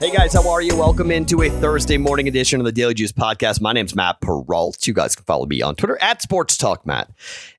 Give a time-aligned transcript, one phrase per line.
[0.00, 0.74] Hey guys, how are you?
[0.74, 3.60] Welcome into a Thursday morning edition of the Daily Juice podcast.
[3.60, 4.86] My name's Matt Perrault.
[4.86, 7.10] You guys can follow me on Twitter at Sports Talk Matt.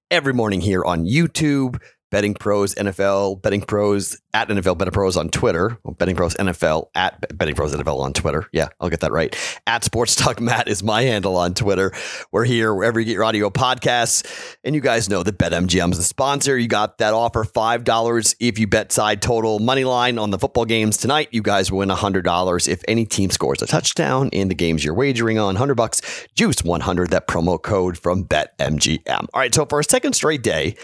[0.09, 1.79] Every morning here on YouTube,
[2.11, 7.37] Betting Pros NFL, Betting Pros at NFL Betting Pros on Twitter, Betting Pros NFL at
[7.37, 8.47] Betting Pros NFL on Twitter.
[8.51, 9.35] Yeah, I'll get that right.
[9.65, 11.91] At Sports Talk Matt is my handle on Twitter.
[12.31, 14.55] We're here wherever you get your audio podcasts.
[14.63, 16.57] And you guys know that BetMGM is the sponsor.
[16.57, 20.65] You got that offer $5 if you bet side total money line on the football
[20.65, 21.29] games tonight.
[21.31, 25.39] You guys win $100 if any team scores a touchdown in the games you're wagering
[25.39, 25.55] on.
[25.55, 26.01] 100 bucks,
[26.35, 29.27] juice 100, that promo code from BetMGM.
[29.33, 30.75] All right, so for a second straight day,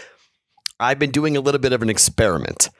[0.80, 2.70] I've been doing a little bit of an experiment.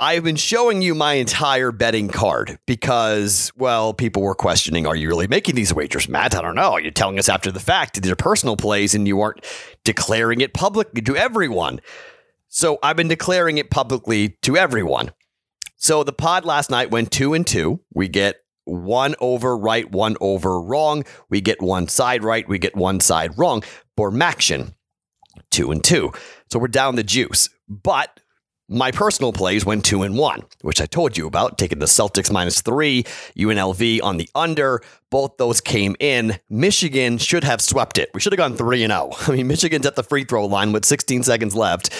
[0.00, 5.08] I've been showing you my entire betting card because, well, people were questioning, are you
[5.08, 6.34] really making these wagers, Matt?
[6.34, 6.76] I don't know.
[6.78, 9.44] You're telling us after the fact these are personal plays and you aren't
[9.84, 11.80] declaring it publicly to everyone.
[12.48, 15.12] So I've been declaring it publicly to everyone.
[15.76, 17.80] So the pod last night went two and two.
[17.94, 21.04] We get one over right, one over wrong.
[21.30, 23.62] We get one side right, we get one side wrong.
[23.96, 24.74] For MACtion,
[25.50, 26.12] two and two.
[26.50, 27.48] So we're down the juice.
[27.68, 28.20] But
[28.68, 32.32] my personal plays went two and one, which I told you about, taking the Celtics
[32.32, 33.04] minus three,
[33.36, 34.82] UNLV on the under.
[35.10, 36.38] Both those came in.
[36.48, 38.10] Michigan should have swept it.
[38.14, 39.10] We should have gone three and zero.
[39.12, 39.24] Oh.
[39.28, 41.90] I mean, Michigan's at the free throw line with 16 seconds left.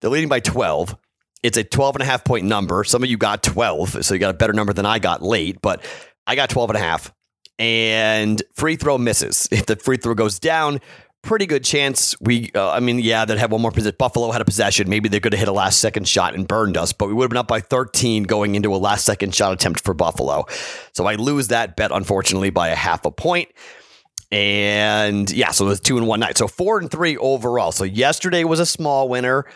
[0.00, 0.96] They're leading by 12.
[1.42, 2.82] It's a 12 and a half point number.
[2.82, 5.60] Some of you got 12, so you got a better number than I got late,
[5.62, 5.84] but
[6.26, 7.12] I got 12 and a half.
[7.60, 9.48] And free throw misses.
[9.52, 10.80] If the free throw goes down,
[11.22, 13.96] pretty good chance we, uh, I mean, yeah, they'd have one more possession.
[13.98, 14.88] Buffalo had a possession.
[14.88, 17.24] Maybe they could have hit a last second shot and burned us, but we would
[17.24, 20.46] have been up by 13 going into a last second shot attempt for Buffalo.
[20.92, 23.48] So I lose that bet, unfortunately, by a half a point.
[24.30, 26.36] And yeah, so it was two and one night.
[26.36, 27.72] So four and three overall.
[27.72, 29.46] So yesterday was a small winner,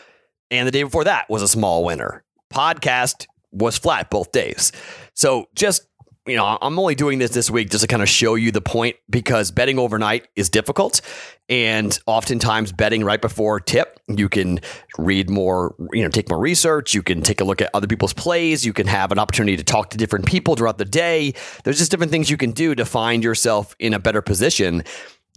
[0.50, 2.24] and the day before that was a small winner.
[2.52, 4.72] Podcast was flat both days.
[5.14, 5.86] So just
[6.26, 8.60] you know, I'm only doing this this week just to kind of show you the
[8.60, 11.00] point because betting overnight is difficult.
[11.48, 14.60] And oftentimes, betting right before tip, you can
[14.98, 16.94] read more, you know, take more research.
[16.94, 18.64] You can take a look at other people's plays.
[18.64, 21.34] You can have an opportunity to talk to different people throughout the day.
[21.64, 24.84] There's just different things you can do to find yourself in a better position.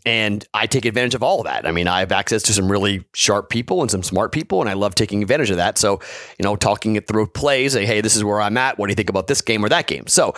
[0.06, 1.66] And I take advantage of all of that.
[1.66, 4.70] I mean, I have access to some really sharp people and some smart people, and
[4.70, 5.78] I love taking advantage of that.
[5.78, 6.00] So,
[6.38, 8.78] you know, talking it through plays, say, hey, this is where I'm at.
[8.78, 10.06] What do you think about this game or that game?
[10.08, 10.36] So,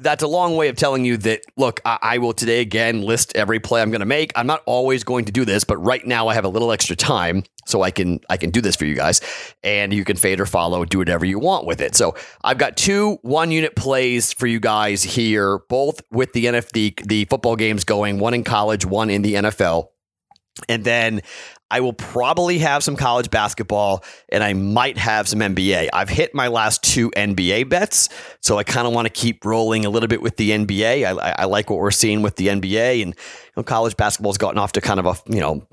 [0.00, 3.36] that's a long way of telling you that, look, I, I will today again list
[3.36, 4.32] every play I'm going to make.
[4.34, 6.96] I'm not always going to do this, but right now I have a little extra
[6.96, 9.20] time so I can I can do this for you guys,
[9.62, 11.94] and you can fade or follow, do whatever you want with it.
[11.94, 17.06] So I've got two one unit plays for you guys here, both with the NFT
[17.06, 19.88] the football games going, one in college, one in the NFL,
[20.68, 21.22] and then
[21.70, 25.88] I will probably have some college basketball and I might have some NBA.
[25.92, 28.08] I've hit my last two NBA bets,
[28.40, 31.04] so I kind of want to keep rolling a little bit with the NBA.
[31.04, 34.58] I, I, like what we're seeing with the NBA, and you know, college basketball's gotten
[34.58, 35.64] off to kind of a you know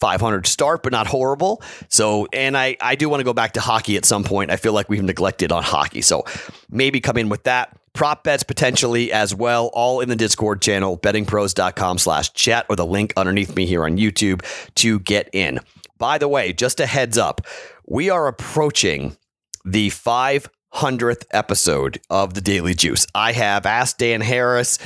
[0.00, 1.62] 500 start, but not horrible.
[1.88, 4.50] So, and I, I do want to go back to hockey at some point.
[4.50, 6.02] I feel like we've neglected on hockey.
[6.02, 6.24] So
[6.70, 7.76] maybe come in with that.
[7.94, 12.84] Prop bets potentially as well, all in the Discord channel, bettingpros.com slash chat, or the
[12.84, 15.60] link underneath me here on YouTube to get in.
[15.96, 17.40] By the way, just a heads up,
[17.86, 19.16] we are approaching
[19.64, 23.06] the five hundredth episode of the Daily Juice.
[23.14, 24.78] I have asked Dan Harris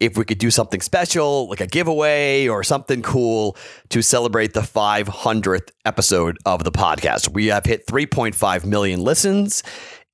[0.00, 3.56] if we could do something special, like a giveaway or something cool
[3.90, 7.32] to celebrate the 500th episode of the podcast.
[7.32, 9.62] We have hit 3.5 million listens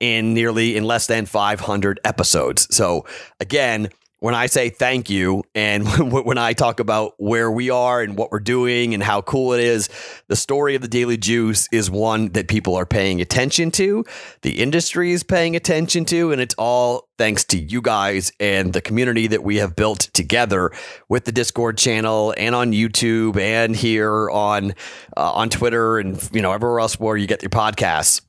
[0.00, 2.68] in nearly in less than 500 episodes.
[2.74, 3.06] So
[3.40, 3.88] again,
[4.22, 8.30] when I say thank you and when I talk about where we are and what
[8.30, 9.88] we're doing and how cool it is,
[10.28, 14.04] the story of the Daily Juice is one that people are paying attention to,
[14.42, 18.80] the industry is paying attention to, and it's all thanks to you guys and the
[18.80, 20.70] community that we have built together
[21.08, 24.70] with the Discord channel and on YouTube and here on
[25.16, 28.20] uh, on Twitter and you know everywhere else where you get your podcasts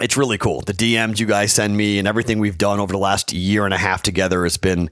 [0.00, 0.60] it's really cool.
[0.60, 3.72] The DMs you guys send me and everything we've done over the last year and
[3.72, 4.90] a half together has been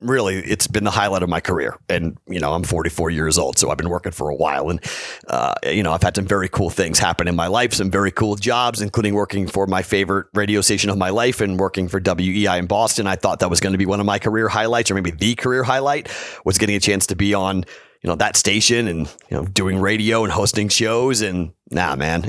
[0.00, 1.76] really, it's been the highlight of my career.
[1.88, 4.70] And, you know, I'm 44 years old, so I've been working for a while.
[4.70, 4.80] And,
[5.26, 8.12] uh, you know, I've had some very cool things happen in my life, some very
[8.12, 12.00] cool jobs, including working for my favorite radio station of my life and working for
[12.00, 13.08] WEEI in Boston.
[13.08, 15.34] I thought that was going to be one of my career highlights, or maybe the
[15.34, 16.08] career highlight
[16.44, 17.64] was getting a chance to be on
[18.02, 22.24] you know that station and you know doing radio and hosting shows and nah man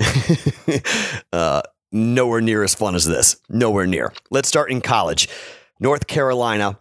[1.32, 3.38] uh, nowhere near as fun as this.
[3.50, 4.14] Nowhere near.
[4.30, 5.28] Let's start in college.
[5.80, 6.78] North Carolina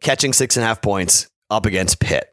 [0.00, 2.26] catching six and a half points up against Pitt.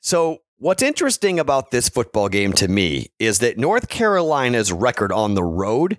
[0.00, 5.34] So, what's interesting about this football game to me is that North Carolina's record on
[5.34, 5.98] the road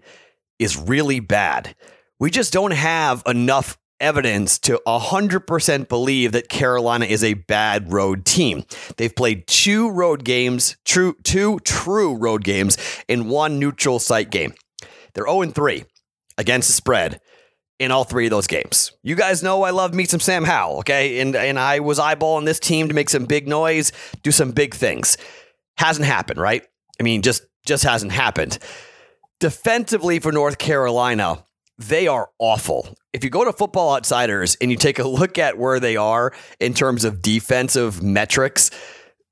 [0.60, 1.76] is really bad.
[2.20, 8.26] We just don't have enough evidence to 100% believe that Carolina is a bad road
[8.26, 8.64] team.
[8.98, 12.78] They've played two road games, true two true road games
[13.08, 14.54] in one neutral site game.
[15.14, 15.86] They're 0 3
[16.38, 17.20] against the spread
[17.82, 18.92] in all three of those games.
[19.02, 21.20] You guys know I love me some Sam Howell, okay?
[21.20, 23.92] And and I was eyeballing this team to make some big noise,
[24.22, 25.18] do some big things.
[25.78, 26.64] Hasn't happened, right?
[27.00, 28.60] I mean, just just hasn't happened.
[29.40, 31.44] Defensively for North Carolina,
[31.80, 32.96] they are awful.
[33.14, 36.34] If you go to Football Outsiders and you take a look at where they are
[36.60, 38.70] in terms of defensive metrics,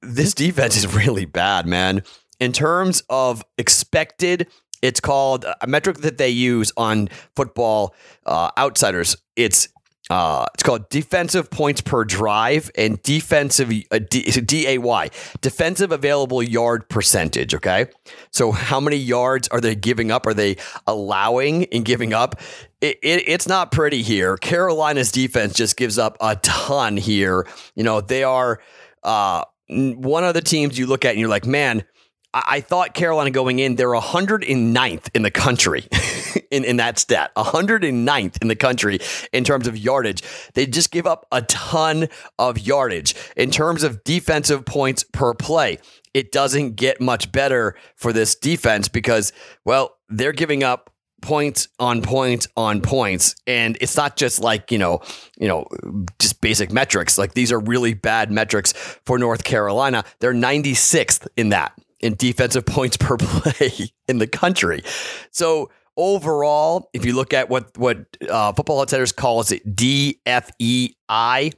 [0.01, 2.01] this defense is really bad, man.
[2.39, 4.47] In terms of expected
[4.81, 7.93] it's called a metric that they use on football
[8.25, 9.17] uh, outsiders.
[9.35, 9.69] It's
[10.09, 15.09] uh, it's called defensive points per drive and defensive uh, DAY,
[15.41, 17.53] defensive available yard percentage.
[17.53, 17.87] Okay,
[18.31, 20.25] so how many yards are they giving up?
[20.25, 22.41] Are they allowing and giving up?
[22.81, 24.35] It, it, it's not pretty here.
[24.37, 27.45] Carolina's defense just gives up a ton here.
[27.75, 28.61] You know they are
[29.03, 31.85] uh, one of the teams you look at and you're like, man
[32.33, 35.87] I thought Carolina going in, they're 109th in the country
[36.51, 37.31] in, in that stat.
[37.35, 38.99] 109th in the country
[39.33, 40.21] in terms of yardage.
[40.53, 43.15] They just give up a ton of yardage.
[43.35, 45.79] In terms of defensive points per play,
[46.13, 49.33] it doesn't get much better for this defense because,
[49.65, 50.91] well, they're giving up
[51.21, 55.01] points on points on points and it's not just like you know
[55.37, 55.65] you know
[56.17, 58.71] just basic metrics like these are really bad metrics
[59.05, 64.83] for north carolina they're 96th in that in defensive points per play in the country.
[65.31, 67.97] So overall, if you look at what what
[68.29, 71.53] uh, Football Outsiders calls it DFEI,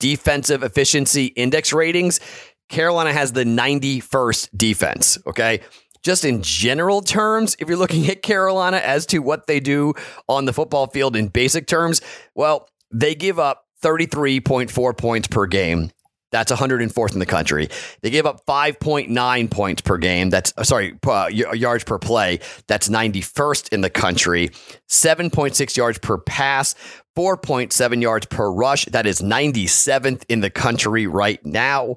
[0.00, 2.20] defensive efficiency index ratings,
[2.68, 5.18] Carolina has the 91st defense.
[5.26, 5.60] Okay.
[6.02, 9.94] Just in general terms, if you're looking at Carolina as to what they do
[10.28, 12.00] on the football field in basic terms,
[12.34, 15.90] well, they give up 33.4 points per game
[16.36, 17.68] that's 104th in the country.
[18.02, 20.28] They gave up 5.9 points per game.
[20.28, 22.40] That's uh, sorry, uh, yards per play.
[22.66, 24.50] That's 91st in the country.
[24.88, 26.74] 7.6 yards per pass.
[27.16, 28.84] 4.7 yards per rush.
[28.86, 31.96] That is 97th in the country right now.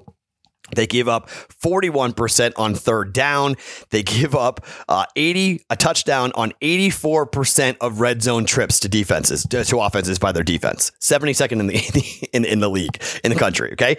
[0.74, 3.56] They give up 41% on third down.
[3.90, 9.44] They give up uh, 80 a touchdown on 84% of red zone trips to defenses
[9.44, 10.92] to, offenses by their defense.
[11.00, 13.72] 72nd in the in, in the league in the country.
[13.72, 13.96] Okay.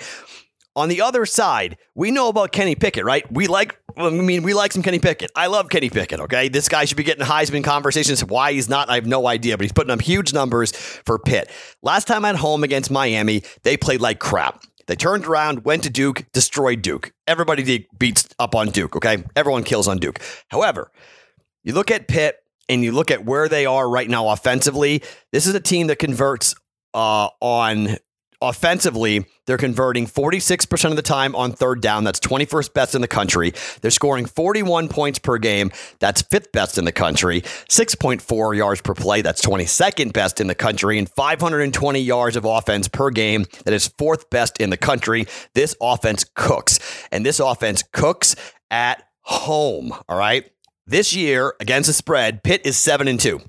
[0.74, 3.30] On the other side, we know about Kenny Pickett, right?
[3.30, 5.30] We like, I mean, we like some Kenny Pickett.
[5.36, 6.48] I love Kenny Pickett, okay?
[6.48, 8.24] This guy should be getting Heisman conversations.
[8.24, 11.52] Why he's not, I have no idea, but he's putting up huge numbers for Pitt.
[11.82, 14.64] Last time at home against Miami, they played like crap.
[14.92, 17.14] They turned around, went to Duke, destroyed Duke.
[17.26, 19.24] Everybody beats up on Duke, okay?
[19.38, 20.20] Everyone kills on Duke.
[20.50, 20.92] However,
[21.64, 22.36] you look at Pitt
[22.68, 25.02] and you look at where they are right now offensively.
[25.32, 26.56] This is a team that converts
[26.94, 27.96] uh, on
[28.42, 32.06] offensively, they're converting 46% of the time on third down.
[32.06, 33.52] That's 21st best in the country.
[33.82, 35.72] They're scoring 41 points per game.
[36.00, 37.42] That's fifth best in the country.
[37.42, 39.22] 6.4 yards per play.
[39.22, 40.98] That's 22nd best in the country.
[40.98, 43.46] And 520 yards of offense per game.
[43.66, 45.26] That is fourth best in the country.
[45.54, 46.80] This offense cooks.
[47.12, 48.38] And this offense cooks
[48.70, 49.94] at home.
[50.08, 50.50] All right.
[50.88, 53.42] This year against the spread, Pitt is 7 and 2.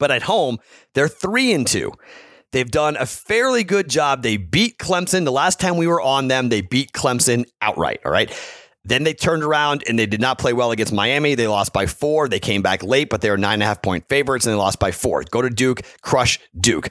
[0.00, 0.58] But at home,
[0.94, 1.92] they're 3 and 2.
[2.52, 4.22] They've done a fairly good job.
[4.22, 5.24] They beat Clemson.
[5.24, 8.00] The last time we were on them, they beat Clemson outright.
[8.04, 8.30] All right.
[8.84, 11.34] Then they turned around and they did not play well against Miami.
[11.34, 12.28] They lost by four.
[12.28, 14.58] They came back late, but they were nine and a half point favorites and they
[14.58, 15.22] lost by four.
[15.30, 16.88] Go to Duke, crush Duke.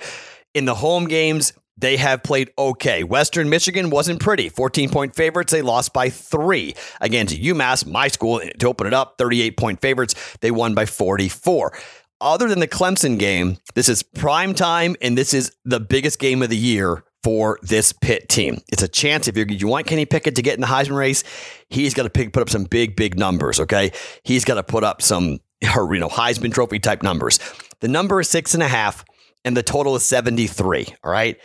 [0.54, 3.04] In the home games, they have played okay.
[3.04, 4.50] Western Michigan wasn't pretty.
[4.50, 5.52] 14 point favorites.
[5.52, 6.76] They lost by three.
[7.02, 10.16] Again, to UMass, my school, to open it up, 38 point favorites.
[10.40, 11.74] They won by 44
[12.22, 16.42] other than the Clemson game, this is prime time and this is the biggest game
[16.42, 18.62] of the year for this Pitt team.
[18.72, 21.24] It's a chance if you want Kenny Pickett to get in the Heisman race,
[21.70, 23.60] he's got to pick, put up some big, big numbers.
[23.60, 23.92] Okay,
[24.24, 27.40] he's got to put up some you know Heisman Trophy type numbers.
[27.80, 29.06] The number is six and a half,
[29.44, 30.88] and the total is seventy three.
[31.04, 31.38] All right,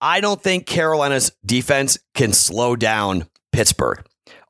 [0.00, 4.04] I don't think Carolina's defense can slow down Pittsburgh.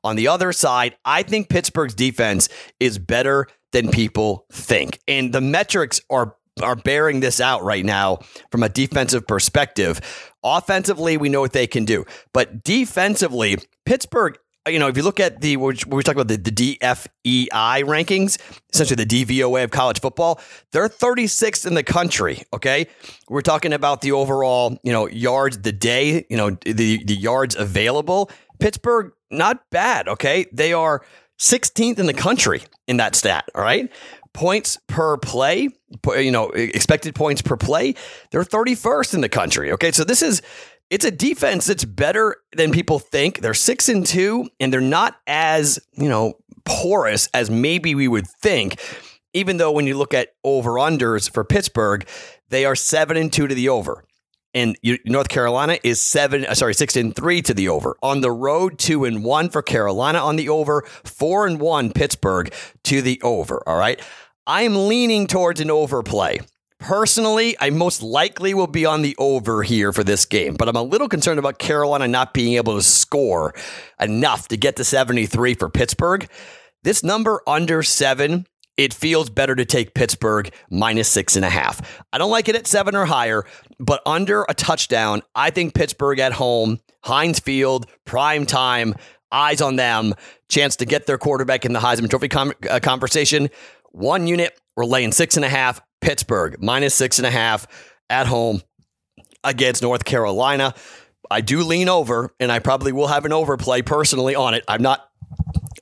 [0.05, 4.99] On the other side, I think Pittsburgh's defense is better than people think.
[5.07, 8.19] And the metrics are are bearing this out right now
[8.51, 9.99] from a defensive perspective.
[10.43, 12.05] Offensively, we know what they can do.
[12.31, 14.37] But defensively, Pittsburgh
[14.67, 18.37] you know, if you look at the, we're talking about the, the DFEI rankings,
[18.73, 20.39] essentially the DVOA of college football,
[20.71, 22.43] they're 36th in the country.
[22.53, 22.87] Okay.
[23.27, 27.55] We're talking about the overall, you know, yards the day, you know, the, the yards
[27.55, 28.31] available.
[28.59, 30.07] Pittsburgh, not bad.
[30.07, 30.45] Okay.
[30.53, 31.03] They are
[31.43, 33.49] 16th in the country in that stat.
[33.53, 33.91] All right.
[34.33, 35.69] points per play,
[36.07, 37.95] you know, expected points per play,
[38.31, 39.71] they're 31st in the country.
[39.73, 39.91] Okay.
[39.91, 40.41] So this is,
[40.89, 43.41] it's a defense that's better than people think.
[43.41, 46.33] They're six and two, and they're not as, you know,
[46.65, 48.79] porous as maybe we would think.
[49.33, 52.07] Even though when you look at over unders for Pittsburgh,
[52.49, 54.05] they are seven and two to the over.
[54.53, 57.95] And North Carolina is seven, uh, sorry, six and three to the over.
[58.03, 62.53] On the road, two and one for Carolina on the over, four and one Pittsburgh
[62.83, 63.63] to the over.
[63.67, 63.99] All right.
[64.45, 66.39] I'm leaning towards an overplay.
[66.83, 70.75] Personally, I most likely will be on the over here for this game, but I'm
[70.75, 73.55] a little concerned about Carolina not being able to score
[74.01, 76.27] enough to get to 73 for Pittsburgh.
[76.83, 78.45] This number under seven
[78.77, 82.03] it feels better to take Pittsburgh minus six and a half.
[82.11, 83.45] I don't like it at seven or higher,
[83.79, 88.95] but under a touchdown, I think Pittsburgh at home, Heinz Field, prime time,
[89.31, 90.13] eyes on them,
[90.49, 93.49] chance to get their quarterback in the Heisman Trophy com- uh, conversation.
[93.91, 95.81] One unit, we're laying six and a half.
[96.01, 97.65] Pittsburgh minus six and a half
[98.09, 98.61] at home
[99.43, 100.73] against North Carolina.
[101.31, 104.63] I do lean over, and I probably will have an overplay personally on it.
[104.67, 105.07] I'm not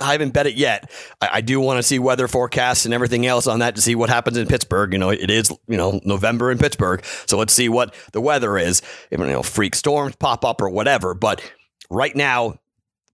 [0.02, 0.92] I haven't bet it yet.
[1.22, 3.96] I, I do want to see weather forecasts and everything else on that to see
[3.96, 4.94] what happens in Pittsburgh.
[4.94, 8.58] You know, it is you know November in Pittsburgh, so let's see what the weather
[8.58, 8.82] is.
[9.10, 11.14] If, you know, freak storms pop up or whatever.
[11.14, 11.42] But
[11.90, 12.60] right now,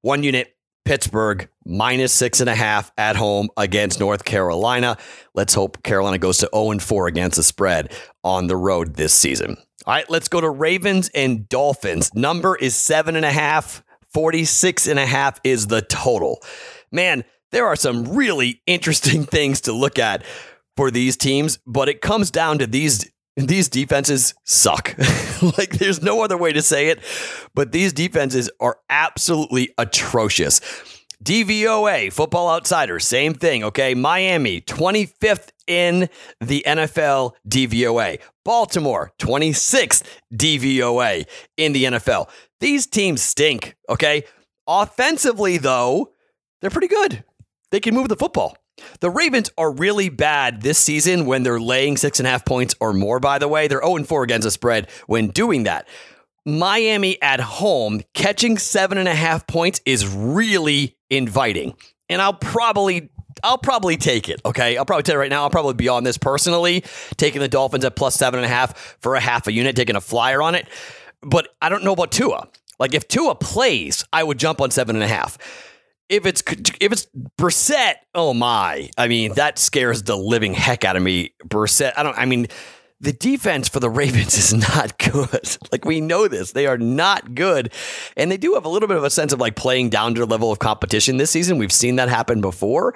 [0.01, 0.56] one unit
[0.88, 4.98] Pittsburgh minus six and a half at home against North Carolina.
[5.34, 9.13] Let's hope Carolina goes to 0 and 4 against the spread on the road this
[9.13, 9.58] season.
[9.86, 12.13] All right, let's go to Ravens and Dolphins.
[12.15, 13.84] Number is seven and a half.
[14.13, 16.41] 46 and a half is the total.
[16.91, 20.24] Man, there are some really interesting things to look at
[20.75, 24.98] for these teams, but it comes down to these these defenses suck.
[25.58, 27.00] like there's no other way to say it,
[27.53, 30.60] but these defenses are absolutely atrocious.
[31.24, 33.96] DVOA, Football Outsiders, same thing, okay?
[33.96, 38.20] Miami, 25th in the NFL DVOA.
[38.46, 40.03] Baltimore, 26th
[40.34, 41.25] DVOA
[41.58, 42.29] in the NFL.
[42.60, 44.24] These teams stink, okay?
[44.67, 46.13] Offensively, though,
[46.62, 47.24] they're pretty good.
[47.72, 48.58] They can move the football.
[49.00, 52.76] The Ravens are really bad this season when they're laying six and a half points
[52.80, 53.68] or more, by the way.
[53.68, 55.88] They're 0 4 against the spread when doing that.
[56.46, 61.76] Miami at home, catching seven and a half points is really inviting.
[62.10, 63.10] And I'll probably
[63.44, 64.42] I'll probably take it.
[64.46, 64.78] Okay.
[64.78, 66.84] I'll probably tell you right now, I'll probably be on this personally,
[67.18, 69.96] taking the Dolphins at plus seven and a half for a half a unit, taking
[69.96, 70.68] a flyer on it.
[71.22, 72.48] But I don't know about Tua.
[72.80, 75.38] Like if Tua plays, I would jump on seven and a half.
[76.10, 76.42] If it's
[76.80, 78.90] if it's Brissett, oh my!
[78.98, 81.34] I mean, that scares the living heck out of me.
[81.44, 82.18] Brissett, I don't.
[82.18, 82.48] I mean,
[83.02, 85.58] the defense for the Ravens is not good.
[85.72, 87.74] Like we know this, they are not good,
[88.16, 90.22] and they do have a little bit of a sense of like playing down to
[90.22, 91.58] the level of competition this season.
[91.58, 92.96] We've seen that happen before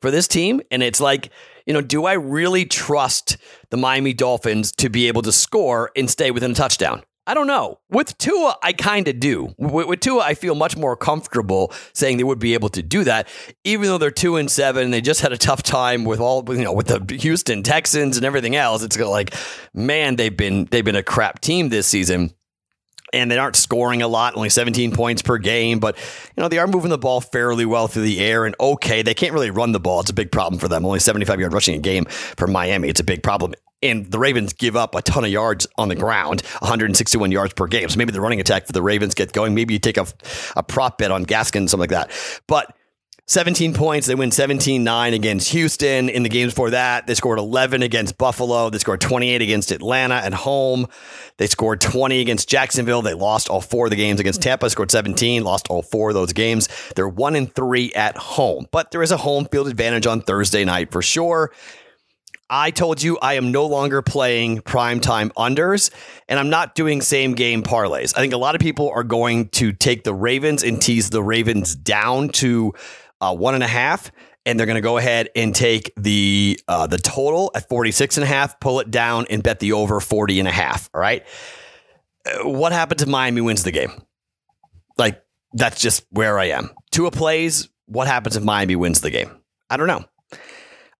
[0.00, 1.30] for this team, and it's like
[1.66, 3.36] you know, do I really trust
[3.70, 7.02] the Miami Dolphins to be able to score and stay within a touchdown?
[7.26, 7.78] I don't know.
[7.88, 9.54] With Tua, I kind of do.
[9.56, 13.04] With, with, Tua, I feel much more comfortable saying they would be able to do
[13.04, 13.28] that,
[13.62, 14.90] even though they're two and seven.
[14.90, 18.26] They just had a tough time with all you know with the Houston Texans and
[18.26, 18.82] everything else.
[18.82, 19.34] It's like,
[19.72, 22.34] man, they've been they've been a crap team this season
[23.12, 25.96] and they aren't scoring a lot, only 17 points per game, but
[26.36, 29.14] you know, they are moving the ball fairly well through the air and okay, they
[29.14, 30.00] can't really run the ball.
[30.00, 30.84] It's a big problem for them.
[30.84, 32.88] Only 75 yard rushing a game for Miami.
[32.88, 33.54] It's a big problem.
[33.82, 37.66] And the Ravens give up a ton of yards on the ground, 161 yards per
[37.66, 37.88] game.
[37.88, 39.54] So maybe the running attack for the Ravens get going.
[39.54, 40.06] Maybe you take a,
[40.54, 42.10] a prop bet on Gaskin, something like that.
[42.46, 42.72] But
[43.28, 44.08] 17 points.
[44.08, 46.08] They win 17 9 against Houston.
[46.08, 48.68] In the games before that, they scored 11 against Buffalo.
[48.68, 50.86] They scored 28 against Atlanta at home.
[51.36, 53.00] They scored 20 against Jacksonville.
[53.00, 56.14] They lost all four of the games against Tampa, scored 17, lost all four of
[56.14, 56.68] those games.
[56.96, 60.64] They're one and three at home, but there is a home field advantage on Thursday
[60.64, 61.52] night for sure.
[62.54, 65.90] I told you I am no longer playing primetime unders
[66.28, 68.12] and I'm not doing same game parlays.
[68.14, 71.22] I think a lot of people are going to take the Ravens and tease the
[71.22, 72.74] Ravens down to
[73.22, 74.10] uh, one and a half,
[74.44, 78.24] and they're going to go ahead and take the uh, the total at 46 and
[78.24, 80.90] a half, pull it down, and bet the over 40 and a half.
[80.92, 81.24] All right.
[82.26, 83.92] Uh, what happened to Miami wins the game?
[84.98, 86.70] Like, that's just where I am.
[86.90, 87.68] Tua plays.
[87.86, 89.30] What happens if Miami wins the game?
[89.70, 90.04] I don't know.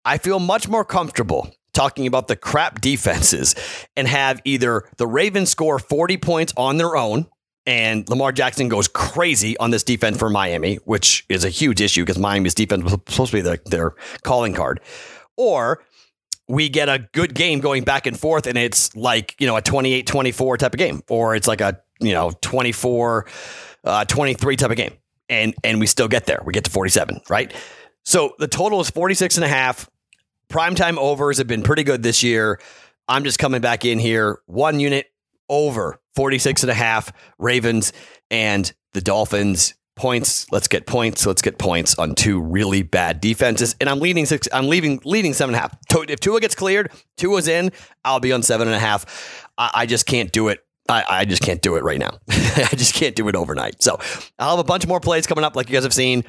[0.04, 3.54] I feel much more comfortable talking about the crap defenses
[3.96, 7.26] and have either the Ravens score 40 points on their own
[7.66, 12.02] and Lamar Jackson goes crazy on this defense for Miami, which is a huge issue
[12.02, 14.80] because Miami's defense was supposed to be the, their calling card.
[15.36, 15.82] Or
[16.48, 19.62] we get a good game going back and forth and it's like, you know, a
[19.62, 23.26] 28 24 type of game, or it's like a, you know, 24
[23.84, 24.94] uh, 23 type of game.
[25.28, 26.42] And, and we still get there.
[26.44, 27.54] We get to 47, right?
[28.04, 29.88] So the total is 46 and a half
[30.52, 32.60] primetime overs have been pretty good this year.
[33.08, 34.40] I'm just coming back in here.
[34.46, 35.11] One unit
[35.48, 37.92] over 46 and a half Ravens
[38.30, 40.50] and the Dolphins points.
[40.50, 41.26] Let's get points.
[41.26, 43.76] Let's get points on two really bad defenses.
[43.80, 44.48] And I'm leading six.
[44.52, 45.76] I'm leaving leading seven and a half.
[46.08, 47.72] If Tua gets cleared, Tua's in.
[48.04, 49.48] I'll be on seven and a half.
[49.58, 50.60] I, I just can't do it.
[50.88, 52.18] I, I just can't do it right now.
[52.28, 53.82] I just can't do it overnight.
[53.82, 53.98] So
[54.38, 56.24] I'll have a bunch more plays coming up, like you guys have seen.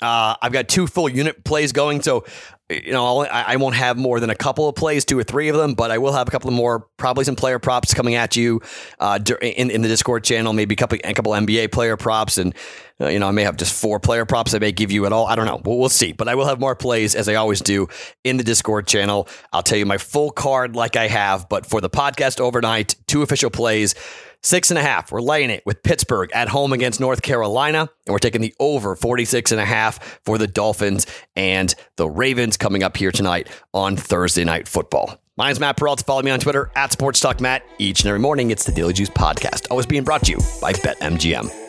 [0.00, 2.24] Uh, I've got two full unit plays going, so
[2.68, 5.56] you know I, won't have more than a couple of plays, two or three of
[5.56, 8.60] them, but I will have a couple more, probably some player props coming at you
[8.98, 10.52] uh, in in the Discord channel.
[10.52, 12.54] Maybe a couple a couple NBA player props, and
[13.00, 15.12] uh, you know I may have just four player props I may give you at
[15.12, 15.26] all.
[15.26, 15.60] I don't know.
[15.64, 17.88] We'll, we'll see, but I will have more plays as I always do
[18.24, 19.28] in the Discord channel.
[19.52, 23.22] I'll tell you my full card like I have, but for the podcast overnight, two
[23.22, 23.94] official plays.
[24.42, 25.10] Six and a half.
[25.10, 27.88] We're laying it with Pittsburgh at home against North Carolina.
[28.06, 31.04] And we're taking the over 46 and a half for the Dolphins
[31.34, 35.18] and the Ravens coming up here tonight on Thursday Night Football.
[35.36, 36.02] My name's Matt Perrault.
[36.02, 37.62] Follow me on Twitter at Sports Talk Matt.
[37.78, 40.72] Each and every morning, it's the Daily Juice Podcast, always being brought to you by
[40.72, 41.65] BetMGM.